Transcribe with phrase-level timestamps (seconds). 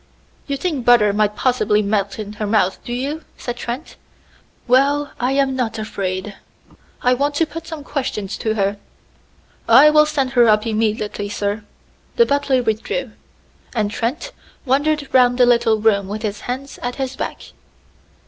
[0.47, 3.97] "You think butter might possibly melt in her mouth, do you?" said Trent.
[4.67, 6.37] "Well, I am not afraid.
[7.03, 8.77] I want to put some questions to her."
[9.69, 11.61] "I will send her up immediately, sir."
[12.15, 13.11] The butler withdrew,
[13.75, 14.31] and Trent
[14.65, 17.43] wandered round the little room with his hands at his back.